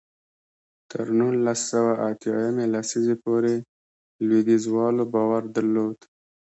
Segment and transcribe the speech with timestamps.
[0.89, 3.53] تر نولس سوه اتیا یمې لسیزې پورې
[4.25, 5.97] لوېدیځوالو باور درلود.